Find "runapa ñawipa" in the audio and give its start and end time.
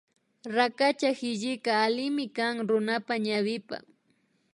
2.69-3.77